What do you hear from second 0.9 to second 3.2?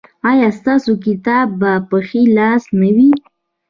کتاب به په ښي لاس نه وي؟